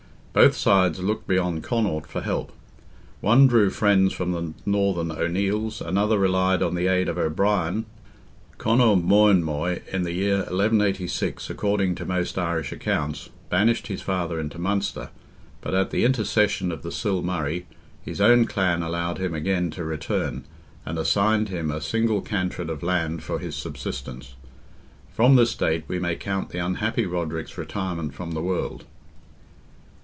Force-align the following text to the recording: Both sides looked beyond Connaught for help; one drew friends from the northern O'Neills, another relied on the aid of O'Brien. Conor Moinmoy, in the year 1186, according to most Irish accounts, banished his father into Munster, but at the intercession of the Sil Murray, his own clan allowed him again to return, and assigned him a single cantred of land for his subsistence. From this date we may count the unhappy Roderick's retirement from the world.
Both 0.33 0.55
sides 0.55 0.99
looked 1.01 1.27
beyond 1.27 1.61
Connaught 1.61 2.07
for 2.07 2.21
help; 2.21 2.53
one 3.19 3.47
drew 3.47 3.69
friends 3.69 4.13
from 4.13 4.31
the 4.31 4.53
northern 4.65 5.11
O'Neills, 5.11 5.81
another 5.81 6.17
relied 6.17 6.63
on 6.63 6.73
the 6.73 6.87
aid 6.87 7.09
of 7.09 7.17
O'Brien. 7.17 7.85
Conor 8.57 8.95
Moinmoy, 8.95 9.81
in 9.91 10.03
the 10.03 10.13
year 10.13 10.35
1186, 10.37 11.49
according 11.49 11.95
to 11.95 12.05
most 12.05 12.37
Irish 12.39 12.71
accounts, 12.71 13.29
banished 13.49 13.87
his 13.87 14.01
father 14.01 14.39
into 14.39 14.57
Munster, 14.57 15.09
but 15.59 15.73
at 15.75 15.89
the 15.91 16.05
intercession 16.05 16.71
of 16.71 16.81
the 16.81 16.93
Sil 16.95 17.19
Murray, 17.21 17.65
his 18.01 18.21
own 18.21 18.45
clan 18.45 18.81
allowed 18.81 19.17
him 19.17 19.33
again 19.33 19.69
to 19.71 19.83
return, 19.83 20.45
and 20.85 20.97
assigned 20.97 21.49
him 21.49 21.69
a 21.69 21.81
single 21.81 22.21
cantred 22.21 22.69
of 22.69 22.83
land 22.83 23.21
for 23.21 23.37
his 23.39 23.53
subsistence. 23.57 24.35
From 25.13 25.35
this 25.35 25.53
date 25.55 25.83
we 25.89 25.99
may 25.99 26.15
count 26.15 26.51
the 26.51 26.59
unhappy 26.65 27.05
Roderick's 27.05 27.57
retirement 27.57 28.13
from 28.13 28.31
the 28.31 28.41
world. 28.41 28.85